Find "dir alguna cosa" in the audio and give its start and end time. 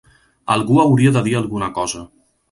1.27-2.01